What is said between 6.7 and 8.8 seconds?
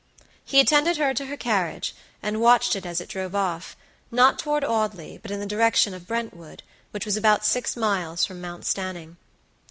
which was about six miles from Mount